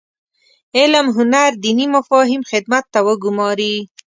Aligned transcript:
علم 0.77 1.07
هنر 1.17 1.49
دیني 1.63 1.85
مفاهیم 1.95 2.41
خدمت 2.51 2.85
ته 2.93 2.99
وګوماري. 3.07 3.75